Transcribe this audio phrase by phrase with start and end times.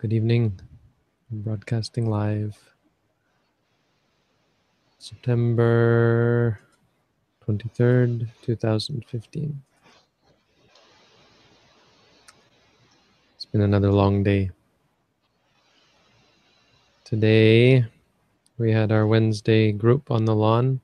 [0.00, 0.58] Good evening.
[1.30, 2.56] I'm broadcasting live.
[4.98, 6.58] September
[7.46, 9.62] 23rd, 2015.
[13.36, 14.52] It's been another long day.
[17.04, 17.84] Today
[18.56, 20.80] we had our Wednesday group on the lawn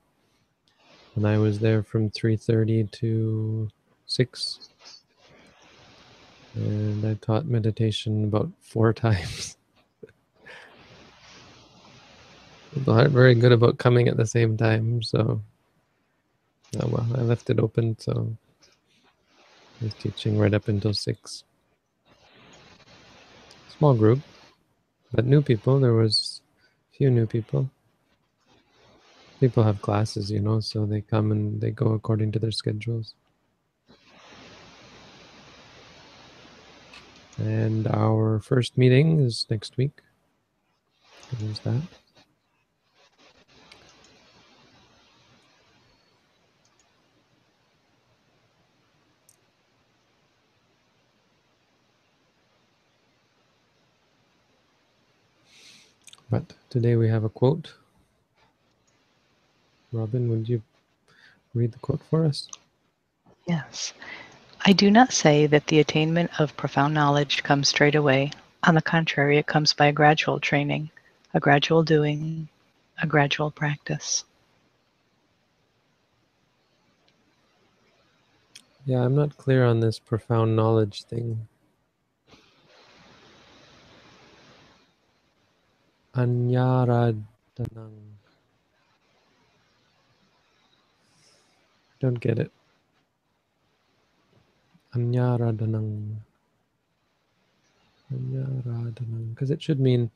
[1.15, 3.71] and I was there from 3:30 to
[4.05, 4.69] 6
[6.57, 9.57] and I taught meditation about four times.
[12.75, 15.41] People aren't very good about coming at the same time, so
[16.81, 18.37] oh well, I left it open, so
[19.81, 21.45] I was teaching right up until six.
[23.79, 24.21] Small group,
[25.13, 25.81] but new people.
[25.81, 26.41] There was
[26.93, 27.71] few new people.
[29.41, 33.15] People have classes, you know, so they come and they go according to their schedules.
[37.39, 40.01] And our first meeting is next week.
[41.39, 41.83] There's that.
[56.31, 57.75] But today we have a quote.
[59.93, 60.63] Robin, would you
[61.55, 62.49] read the quote for us?
[63.47, 63.93] Yes.
[64.69, 68.33] I do not say that the attainment of profound knowledge comes straight away.
[68.65, 70.91] On the contrary, it comes by a gradual training,
[71.33, 72.49] a gradual doing,
[73.01, 74.25] a gradual practice.
[78.85, 81.47] Yeah, I'm not clear on this profound knowledge thing.
[86.17, 87.23] Anyaradanang.
[92.01, 92.51] Don't get it.
[94.97, 96.17] Anyaradanang.
[98.13, 99.35] Anyaradanang.
[99.35, 100.11] Because it should mean.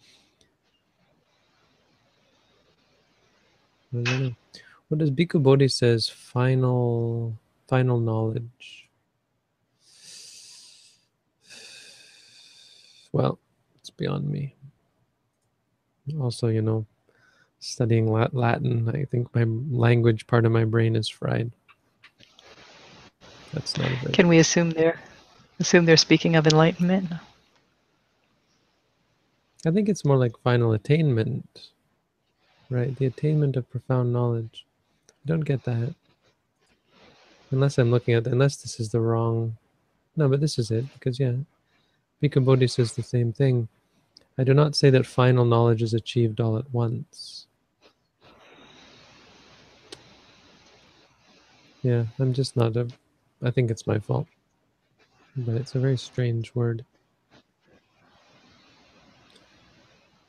[3.93, 6.09] What does Bhikkhu Bodhi says?
[6.09, 7.37] Final,
[7.69, 8.89] final knowledge.
[13.13, 13.39] Well,
[13.81, 14.55] it's beyond me.
[16.19, 16.87] Also, you know,
[17.59, 21.53] studying Latin, I think my language part of my brain is fried.
[23.53, 25.01] That's not a very Can we assume they're
[25.59, 27.11] assume they're speaking of enlightenment?
[29.67, 31.69] I think it's more like final attainment,
[32.71, 32.97] right?
[32.97, 34.65] The attainment of profound knowledge.
[35.09, 35.95] I don't get that.
[37.51, 39.57] Unless I'm looking at, unless this is the wrong.
[40.17, 41.35] No, but this is it, because yeah,
[42.23, 43.69] Bhikkhu Bodhi says the same thing.
[44.39, 47.47] I do not say that final knowledge is achieved all at once.
[51.83, 52.89] Yeah, I'm just not a.
[53.43, 54.27] I think it's my fault.
[55.37, 56.85] But it's a very strange word.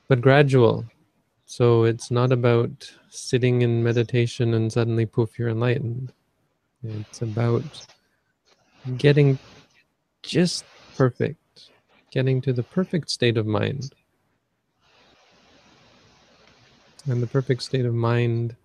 [0.08, 0.86] But gradual.
[1.46, 6.14] So it's not about sitting in meditation and suddenly poof, you're enlightened.
[6.84, 7.64] It's about
[8.98, 9.38] getting
[10.24, 10.64] just
[10.96, 11.70] perfect,
[12.12, 13.94] getting to the perfect state of mind.
[17.08, 18.56] And the perfect state of mind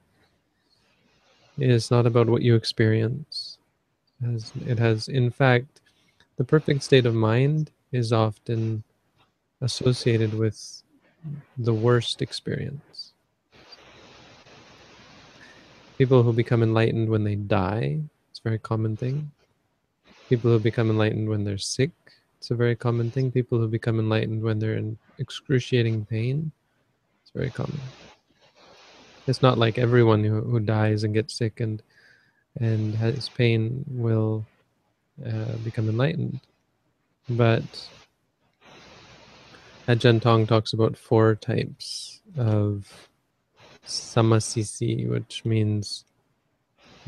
[1.59, 3.46] is not about what you experience.
[4.25, 5.81] Has, it has, in fact,
[6.37, 8.82] the perfect state of mind is often
[9.60, 10.82] associated with
[11.59, 13.12] the worst experience.
[15.99, 18.00] People who become enlightened when they die,
[18.31, 19.31] it's a very common thing.
[20.28, 21.91] People who become enlightened when they're sick,
[22.38, 23.31] it's a very common thing.
[23.31, 26.50] People who become enlightened when they're in excruciating pain,
[27.22, 27.81] it's very common.
[29.26, 31.82] It's not like everyone who, who dies and gets sick and
[32.61, 34.44] and his pain will
[35.25, 36.41] uh, become enlightened.
[37.28, 37.89] But
[39.89, 43.09] Ajahn Tong talks about four types of
[43.87, 46.05] samasisi, which means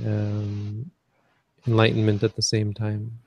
[0.04, 0.90] um,
[1.66, 3.18] enlightenment at the same time.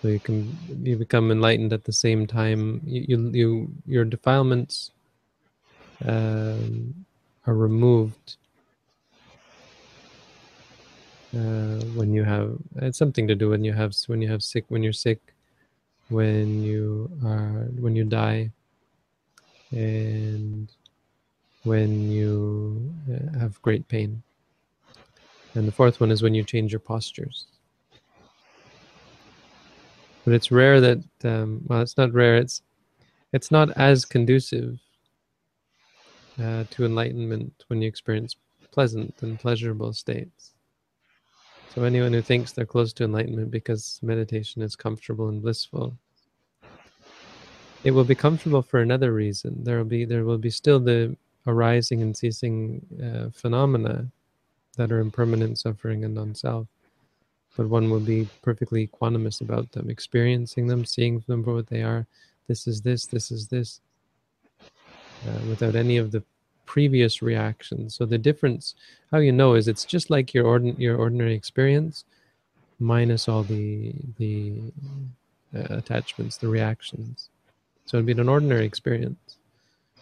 [0.00, 2.80] So you can you become enlightened at the same time.
[2.84, 4.90] You you, you your defilements
[6.04, 7.06] um,
[7.46, 8.36] are removed
[11.34, 14.64] uh, when you have it's something to do when you have when you have sick
[14.68, 15.20] when you're sick
[16.08, 18.50] when you are when you die
[19.70, 20.72] and
[21.64, 24.22] when you uh, have great pain
[25.54, 27.46] and the fourth one is when you change your postures
[30.24, 32.62] but it's rare that um, well it's not rare it's
[33.32, 34.78] it's not as conducive
[36.40, 38.36] uh, to enlightenment when you experience
[38.70, 40.51] pleasant and pleasurable states.
[41.74, 45.96] So anyone who thinks they're close to enlightenment because meditation is comfortable and blissful,
[47.82, 49.64] it will be comfortable for another reason.
[49.64, 51.16] There will be there will be still the
[51.46, 54.06] arising and ceasing uh, phenomena
[54.76, 56.66] that are impermanent suffering and non-self,
[57.56, 61.82] but one will be perfectly equanimous about them, experiencing them, seeing them for what they
[61.82, 62.06] are.
[62.48, 63.06] This is this.
[63.06, 63.80] This is this.
[64.60, 66.22] Uh, without any of the
[66.72, 67.94] previous reactions.
[67.94, 68.76] So the difference,
[69.10, 72.06] how you know, is it's just like your ordin- your ordinary experience,
[72.78, 74.72] minus all the the
[75.54, 77.28] uh, attachments, the reactions.
[77.84, 79.36] So it'd be an ordinary experience.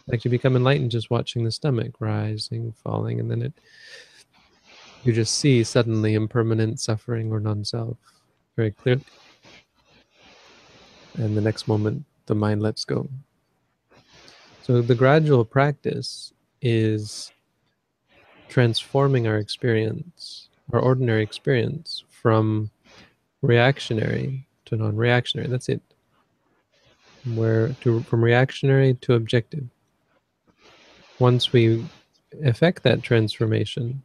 [0.06, 3.52] Like you become enlightened just watching the stomach rising, falling, and then it
[5.02, 7.96] you just see suddenly impermanent suffering or non-self
[8.54, 9.02] very clearly.
[11.18, 13.10] And the next moment the mind lets go.
[14.62, 17.32] So the gradual practice is
[18.48, 22.70] transforming our experience, our ordinary experience, from
[23.42, 25.48] reactionary to non-reactionary.
[25.48, 25.80] That's it.
[27.34, 29.64] Where to from reactionary to objective.
[31.18, 31.84] Once we
[32.42, 34.02] effect that transformation,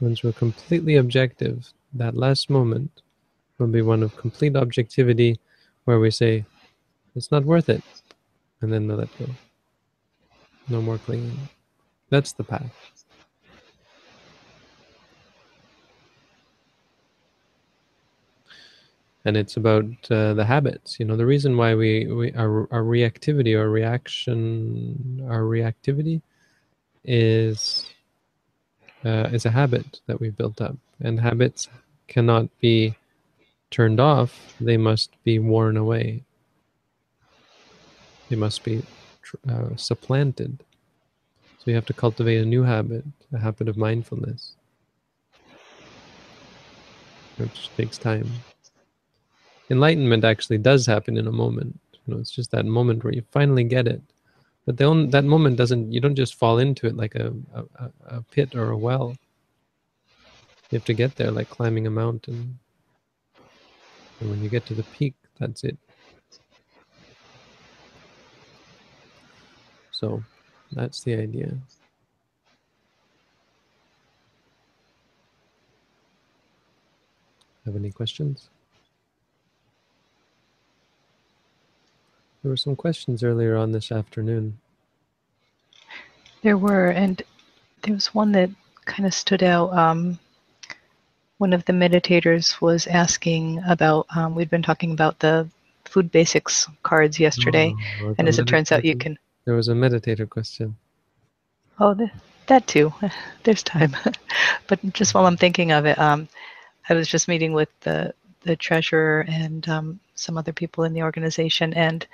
[0.00, 3.02] once we're completely objective, that last moment
[3.58, 5.38] will be one of complete objectivity
[5.84, 6.44] where we say,
[7.14, 7.82] it's not worth it.
[8.60, 9.26] And then let go.
[10.68, 11.38] No more clinging.
[12.10, 12.72] That's the path.
[19.26, 21.00] And it's about uh, the habits.
[21.00, 26.20] You know, the reason why we, we our, our reactivity or reaction, our reactivity
[27.04, 27.86] is
[29.04, 30.76] uh, is a habit that we've built up.
[31.00, 31.68] And habits
[32.06, 32.96] cannot be
[33.70, 36.22] turned off, they must be worn away.
[38.28, 38.82] They must be
[39.48, 40.62] uh, supplanted.
[41.58, 44.52] So you have to cultivate a new habit, a habit of mindfulness,
[47.36, 48.28] which takes time.
[49.70, 51.78] Enlightenment actually does happen in a moment.
[52.06, 54.02] You know, it's just that moment where you finally get it.
[54.66, 55.92] But only, that moment doesn't.
[55.92, 59.16] You don't just fall into it like a, a, a pit or a well.
[60.70, 62.58] You have to get there like climbing a mountain.
[64.20, 65.78] And when you get to the peak, that's it.
[70.04, 70.22] So
[70.72, 71.54] that's the idea.
[77.64, 78.50] Have any questions?
[82.42, 84.58] There were some questions earlier on this afternoon.
[86.42, 87.22] There were, and
[87.80, 88.50] there was one that
[88.84, 89.72] kind of stood out.
[89.72, 90.18] Um,
[91.38, 95.48] one of the meditators was asking about, um, we'd been talking about the
[95.86, 99.72] food basics cards yesterday, oh, and as it turns out, you can there was a
[99.72, 100.76] meditator question.
[101.78, 101.96] Oh,
[102.46, 102.92] that too.
[103.44, 103.96] There's time.
[104.68, 106.28] but just while I'm thinking of it, um,
[106.88, 111.02] I was just meeting with the the treasurer and um, some other people in the
[111.02, 112.06] organization, and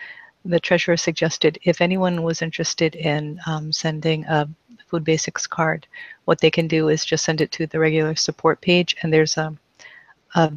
[0.44, 4.48] the treasurer suggested if anyone was interested in um, sending a
[4.86, 5.86] food basics card,
[6.24, 9.36] what they can do is just send it to the regular support page, and there's
[9.36, 9.54] a,
[10.36, 10.52] a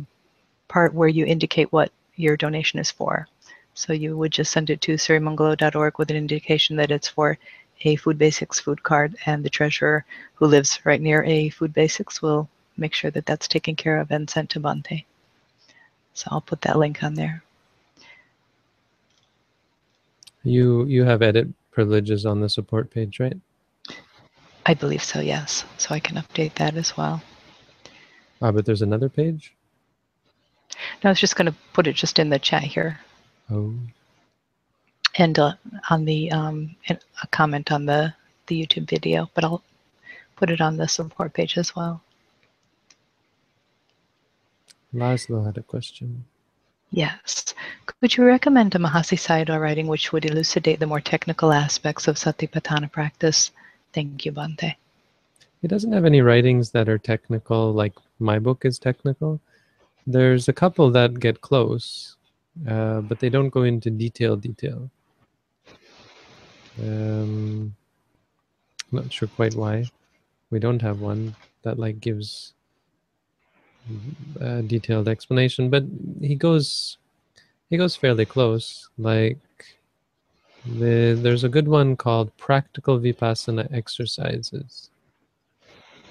[0.67, 3.27] part where you indicate what your donation is for.
[3.73, 7.37] So you would just send it to sirimangalo.org with an indication that it's for
[7.81, 10.05] a Food Basics food card, and the treasurer
[10.35, 12.47] who lives right near a Food Basics will
[12.77, 15.05] make sure that that's taken care of and sent to Bhante.
[16.13, 17.43] So I'll put that link on there.
[20.43, 23.37] You you have edit privileges on the support page, right?
[24.65, 25.65] I believe so, yes.
[25.77, 27.21] So I can update that as well.
[28.41, 29.53] Ah, but there's another page?
[31.03, 32.99] No, I was just going to put it just in the chat here.
[33.51, 33.73] Oh.
[35.17, 35.53] And uh,
[35.89, 38.13] on the um, a comment on the
[38.47, 39.63] the YouTube video, but I'll
[40.35, 42.01] put it on the support page as well.
[44.93, 46.25] Laszlo had a question.
[46.91, 47.55] Yes.
[47.87, 52.17] Could you recommend a Mahasi Sayadaw writing which would elucidate the more technical aspects of
[52.17, 53.49] Satipatthana practice?
[53.93, 54.75] Thank you, Bhante.
[55.61, 59.39] He doesn't have any writings that are technical, like my book is technical.
[60.05, 62.15] There's a couple that get close,
[62.67, 64.89] uh, but they don't go into detail detail.
[66.79, 67.75] Um,
[68.91, 69.85] not sure quite why
[70.49, 72.53] we don't have one that like gives
[74.39, 75.83] a detailed explanation, but
[76.21, 76.97] he goes
[77.69, 78.89] he goes fairly close.
[78.97, 79.39] Like
[80.65, 84.89] the, there's a good one called Practical Vipassana Exercises.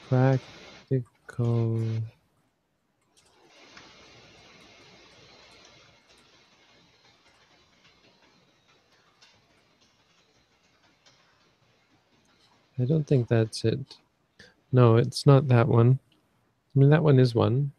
[0.08, 1.86] Practical
[12.78, 13.96] I don't think that's it.
[14.72, 15.98] No, it's not that one.
[16.74, 17.72] I mean, that one is one.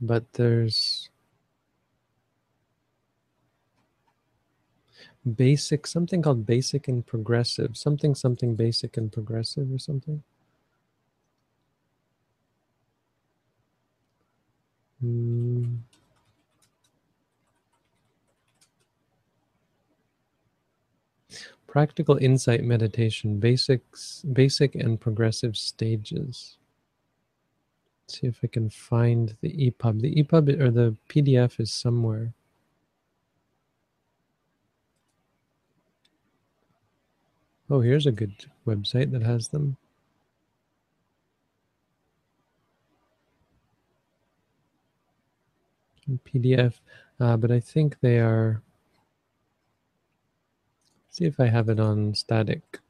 [0.00, 1.10] But there's.
[5.36, 10.22] basic something called basic and progressive something something basic and progressive or something
[15.00, 15.33] Hmm.
[21.74, 26.56] Practical insight meditation basics basic and progressive stages
[28.06, 32.32] Let's see if i can find the epub the epub or the pdf is somewhere
[37.68, 39.76] Oh, here's a good website that has them.
[46.24, 46.74] PDF,
[47.18, 48.62] uh, but I think they are.
[51.14, 52.80] See if I have it on static.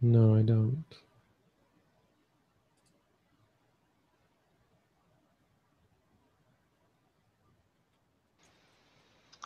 [0.00, 0.86] No, I don't.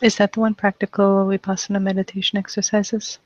[0.01, 3.19] Is that the one practical vipassana meditation exercises?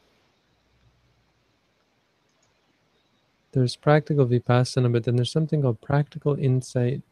[3.52, 7.04] There's practical vipassana, but then there's something called practical insight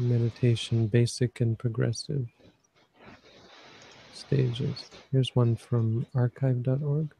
[0.00, 2.26] meditation, basic and progressive
[4.12, 4.90] stages.
[5.10, 7.12] Here's one from archive.org.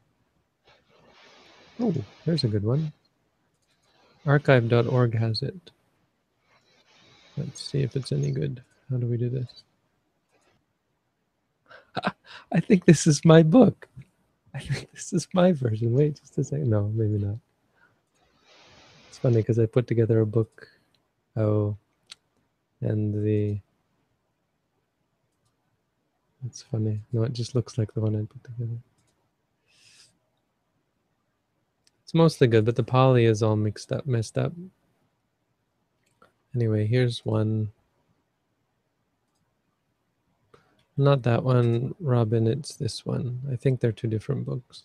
[1.79, 1.93] Oh,
[2.25, 2.93] there's a good one.
[4.25, 5.71] Archive.org has it.
[7.37, 8.61] Let's see if it's any good.
[8.89, 9.63] How do we do this?
[12.51, 13.87] I think this is my book.
[14.53, 15.93] I think this is my version.
[15.93, 16.69] Wait just a second.
[16.69, 17.37] No, maybe not.
[19.09, 20.67] It's funny because I put together a book.
[21.35, 21.77] Oh,
[22.81, 23.59] and the.
[26.45, 26.99] It's funny.
[27.13, 28.79] No, it just looks like the one I put together.
[32.03, 34.51] It's mostly good, but the Pali is all mixed up, messed up.
[36.53, 37.71] Anyway, here's one.
[40.97, 43.39] Not that one, Robin, it's this one.
[43.51, 44.83] I think they're two different books.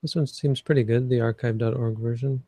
[0.00, 2.42] This one seems pretty good, the archive.org version.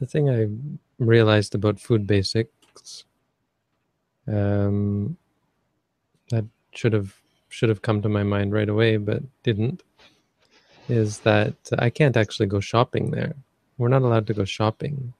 [0.00, 0.48] The thing I
[0.98, 3.04] realized about food basics
[4.26, 5.16] um,
[6.30, 7.14] that should have
[7.48, 9.82] should have come to my mind right away, but didn't,
[10.88, 13.34] is that I can't actually go shopping there.
[13.78, 15.12] We're not allowed to go shopping,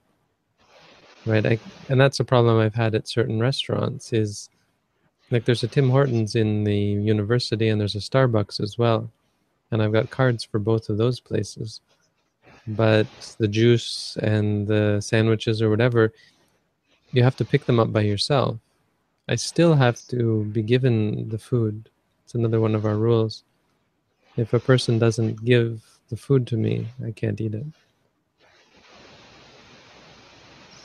[1.25, 1.45] right?
[1.45, 4.11] I, and that's a problem I've had at certain restaurants.
[4.11, 4.49] Is
[5.31, 9.09] like there's a Tim Hortons in the university, and there's a Starbucks as well,
[9.71, 11.79] and I've got cards for both of those places
[12.67, 13.07] but
[13.39, 16.13] the juice and the sandwiches or whatever,
[17.11, 18.57] you have to pick them up by yourself.
[19.27, 21.89] I still have to be given the food.
[22.23, 23.43] It's another one of our rules.
[24.37, 27.65] If a person doesn't give the food to me, I can't eat it.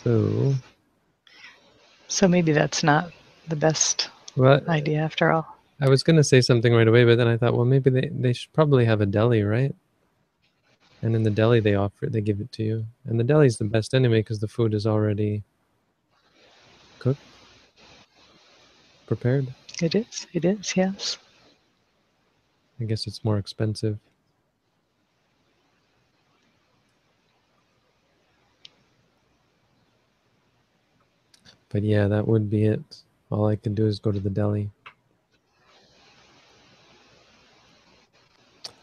[0.03, 0.55] So.
[2.09, 3.13] So maybe that's not
[3.49, 5.57] the best well, idea after all.
[5.81, 8.11] I was going to say something right away, but then I thought, well, maybe they,
[8.13, 9.75] they should probably have a deli, right?
[11.03, 12.87] And in the deli, they offer it, they give it to you.
[13.07, 15.43] And the deli is the best anyway because the food is already
[16.99, 17.23] cooked,
[19.07, 19.47] prepared.
[19.81, 20.27] It is.
[20.35, 20.77] It is.
[20.77, 21.17] Yes.
[22.81, 23.99] I guess it's more expensive.
[31.71, 33.03] But yeah, that would be it.
[33.31, 34.71] All I could do is go to the deli.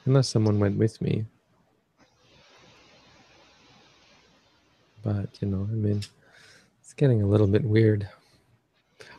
[0.06, 1.26] Unless someone went with me,
[5.08, 6.02] but you know, I mean,
[6.82, 8.10] it's getting a little bit weird.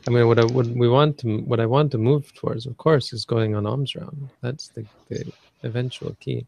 [0.06, 2.76] I mean, what I what we want to what I want to move towards, of
[2.76, 4.28] course, is going on alms round.
[4.42, 6.46] That's the, the eventual key.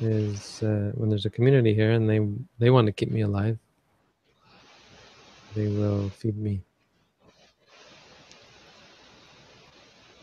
[0.00, 2.20] Is uh, when there's a community here and they
[2.60, 3.58] they want to keep me alive,
[5.56, 6.60] they will feed me.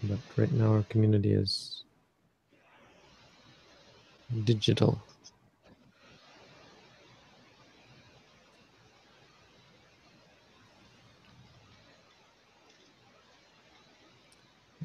[0.04, 1.84] But right now, our community is
[4.46, 5.02] digital.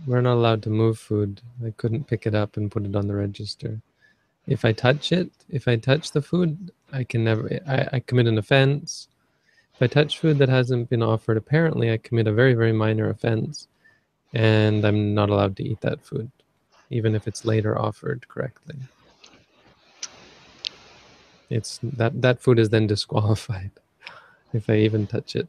[0.07, 1.41] We're not allowed to move food.
[1.65, 3.81] I couldn't pick it up and put it on the register.
[4.47, 8.27] If I touch it, if I touch the food, I can never, I, I commit
[8.27, 9.09] an offense.
[9.75, 13.11] If I touch food that hasn't been offered, apparently I commit a very, very minor
[13.11, 13.69] offense
[14.33, 16.31] and I'm not allowed to eat that food,
[16.91, 18.77] even if it's later offered correctly.
[21.49, 23.73] It's that that food is then disqualified
[24.53, 25.49] if I even touch it.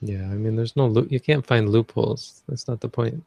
[0.00, 1.06] Yeah, I mean, there's no.
[1.10, 2.42] You can't find loopholes.
[2.48, 3.24] That's not the point.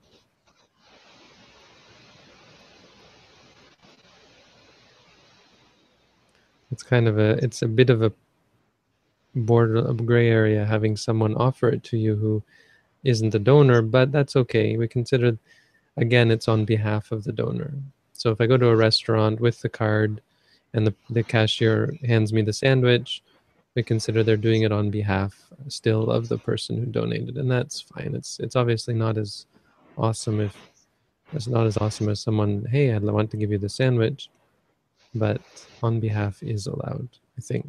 [6.72, 7.32] It's kind of a.
[7.44, 8.14] It's a bit of a
[9.36, 12.42] border, a gray area, having someone offer it to you who
[13.04, 14.78] isn't the donor, but that's okay.
[14.78, 15.38] We consider,
[15.98, 17.74] again, it's on behalf of the donor.
[18.14, 20.22] So if I go to a restaurant with the card,
[20.74, 23.22] and the the cashier hands me the sandwich
[23.76, 27.50] we consider they're doing it on behalf uh, still of the person who donated and
[27.50, 28.14] that's fine.
[28.16, 29.46] It's it's obviously not as
[29.98, 30.56] awesome if
[31.34, 34.30] it's not as awesome as someone hey i want to give you the sandwich
[35.16, 35.42] but
[35.84, 37.66] on behalf is allowed i think.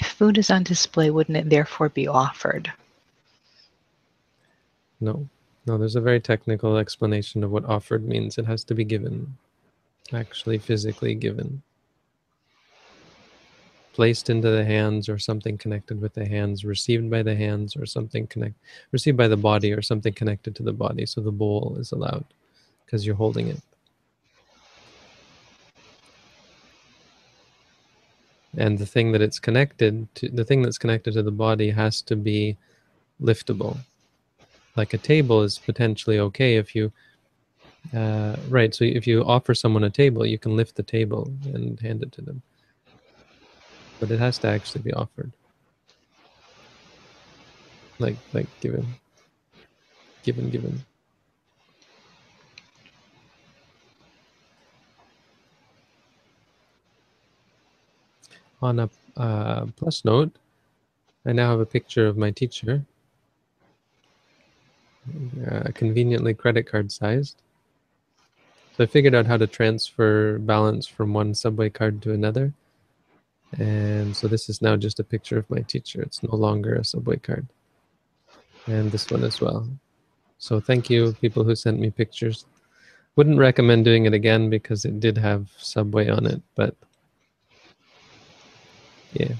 [0.00, 2.72] If food is on display wouldn't it therefore be offered?
[5.00, 5.28] No
[5.68, 8.38] no, there's a very technical explanation of what offered means.
[8.38, 9.36] It has to be given,
[10.14, 11.62] actually physically given.
[13.92, 17.84] Placed into the hands or something connected with the hands, received by the hands or
[17.84, 18.54] something connect,
[18.92, 21.04] received by the body or something connected to the body.
[21.04, 22.24] So the bowl is allowed
[22.86, 23.60] because you're holding it.
[28.56, 32.00] And the thing that it's connected to, the thing that's connected to the body has
[32.02, 32.56] to be
[33.20, 33.76] liftable
[34.78, 36.92] like a table is potentially okay if you
[37.94, 41.80] uh, right so if you offer someone a table you can lift the table and
[41.80, 42.40] hand it to them.
[43.98, 45.32] But it has to actually be offered.
[47.98, 48.86] Like like given
[50.22, 50.84] given given.
[58.62, 60.30] On a uh, plus note
[61.26, 62.84] i now have a picture of my teacher
[65.50, 67.42] uh, conveniently credit card sized.
[68.76, 72.52] So I figured out how to transfer balance from one subway card to another.
[73.58, 76.00] And so this is now just a picture of my teacher.
[76.00, 77.46] It's no longer a subway card.
[78.66, 79.68] And this one as well.
[80.38, 82.46] So thank you, people who sent me pictures.
[83.16, 86.76] Wouldn't recommend doing it again because it did have subway on it, but
[89.14, 89.34] yeah.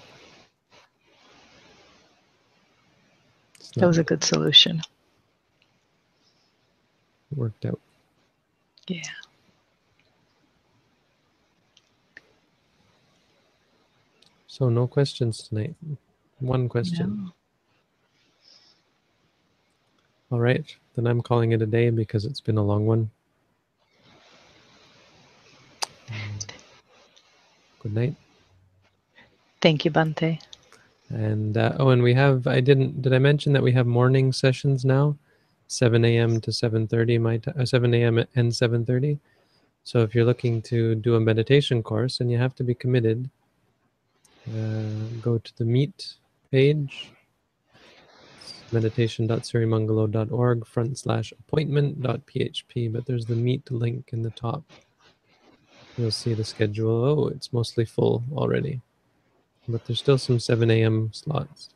[3.76, 4.83] That was a good solution
[7.35, 7.81] worked out.
[8.87, 9.03] Yeah.
[14.47, 15.75] So no questions tonight.
[16.41, 17.25] One question.
[17.25, 17.33] No.
[20.31, 20.64] All right,
[20.95, 23.11] then I'm calling it a day because it's been a long one.
[27.81, 28.14] Good night.
[29.61, 30.41] Thank you, Bhante.
[31.09, 32.47] And uh, oh, and we have.
[32.47, 33.01] I didn't.
[33.01, 35.17] Did I mention that we have morning sessions now?
[35.68, 36.40] 7 a.m.
[36.40, 38.18] to 7:30 my t- uh, 7 a.m.
[38.35, 39.18] and 7:30.
[39.85, 43.31] So if you're looking to do a meditation course and you have to be committed,
[44.48, 46.14] uh, go to the Meet
[46.50, 47.11] page,
[48.72, 52.92] meditation.sirimangalo.org front slash appointment.php.
[52.92, 54.64] But there's the Meet link in the top.
[55.96, 57.04] You'll see the schedule.
[57.04, 58.81] Oh, it's mostly full already,
[59.66, 61.11] but there's still some 7 a.m.
[61.12, 61.70] slots.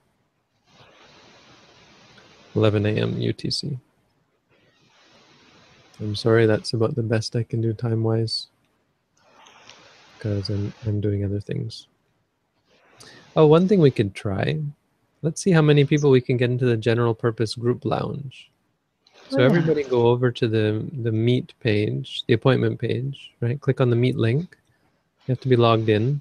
[2.55, 3.15] 11 a.m.
[3.15, 3.79] UTC.
[6.01, 8.49] I'm sorry, that's about the best I can do time wise
[10.17, 11.87] because I'm, I'm doing other things.
[13.37, 14.59] Oh, one thing we could try.
[15.23, 18.51] Let's see how many people we can get into the general purpose group lounge.
[19.31, 19.47] So yeah.
[19.47, 23.61] everybody go over to the the meet page, the appointment page, right?
[23.61, 24.59] Click on the meet link.
[25.27, 26.21] You have to be logged in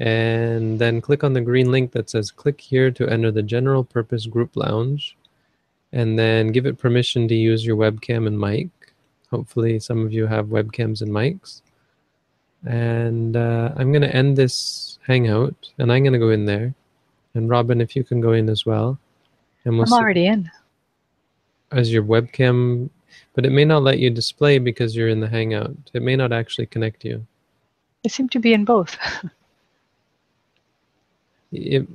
[0.00, 3.84] and then click on the green link that says click here to enter the general
[3.84, 5.16] purpose group lounge.
[5.92, 8.68] And then give it permission to use your webcam and mic.
[9.30, 11.62] Hopefully some of you have webcams and mics.
[12.66, 16.74] And uh, i'm going to end this hangout and i'm going to go in there.
[17.34, 18.98] And robin if you can go in as well.
[19.64, 20.50] And we'll i'm already in.
[21.70, 22.90] as your webcam
[23.34, 25.76] but it may not let you display because you're in the hangout.
[25.92, 27.26] It may not actually connect you.
[28.04, 28.96] I seem to be in both
[31.54, 31.88] it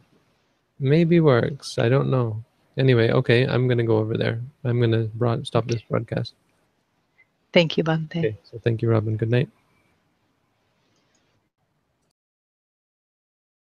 [0.80, 1.78] maybe works.
[1.78, 2.43] I don't know.
[2.78, 4.41] Anyway, okay, I'm gonna go over there.
[4.63, 6.34] I'm gonna broad- stop this broadcast.
[7.52, 8.17] Thank you, Bhante.
[8.19, 9.17] Okay, so thank you, Robin.
[9.17, 9.50] Good night.